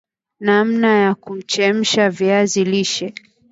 [0.39, 3.13] namna ya kuchemsha viazi lishe